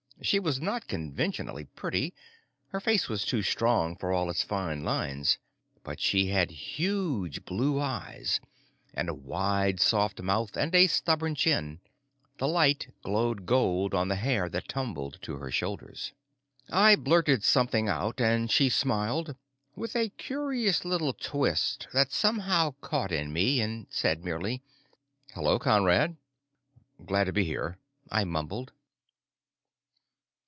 She 0.23 0.39
was 0.39 0.61
not 0.61 0.87
conventionally 0.87 1.65
pretty, 1.65 2.13
her 2.67 2.79
face 2.79 3.09
was 3.09 3.25
too 3.25 3.41
strong 3.41 3.95
for 3.95 4.13
all 4.13 4.25
of 4.25 4.29
its 4.35 4.43
fine 4.43 4.83
lines, 4.83 5.39
but 5.83 5.99
she 5.99 6.27
had 6.27 6.51
huge 6.51 7.43
blue 7.43 7.79
eyes 7.79 8.39
and 8.93 9.09
a 9.09 9.15
wide 9.15 9.79
soft 9.81 10.21
mouth 10.21 10.55
and 10.55 10.75
a 10.75 10.85
stubborn 10.85 11.33
chin. 11.33 11.79
The 12.37 12.47
light 12.47 12.93
glowed 13.01 13.47
gold 13.47 13.95
on 13.95 14.09
the 14.09 14.15
hair 14.15 14.47
that 14.49 14.67
tumbled 14.67 15.17
to 15.23 15.37
her 15.37 15.49
shoulders. 15.49 16.13
I 16.69 16.95
blurted 16.97 17.43
something 17.43 17.89
out 17.89 18.21
and 18.21 18.51
she 18.51 18.69
smiled, 18.69 19.35
with 19.75 19.95
a 19.95 20.09
curious 20.09 20.85
little 20.85 21.13
twist 21.13 21.87
that 21.93 22.11
somehow 22.11 22.75
caught 22.79 23.11
in 23.11 23.33
me, 23.33 23.59
and 23.59 23.87
said 23.89 24.23
merely, 24.23 24.61
"Hello, 25.33 25.57
Conrad." 25.57 26.15
"Glad 27.03 27.23
to 27.23 27.33
be 27.33 27.43
here," 27.43 27.79
I 28.11 28.23
mumbled. 28.23 28.71